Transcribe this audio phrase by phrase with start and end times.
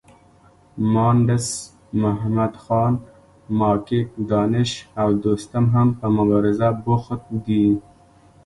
[0.93, 1.47] مانډس
[2.01, 2.93] محمدخان،
[3.57, 7.65] ماکیک، دانش او دوستم هم په مبارزه بوخت دي.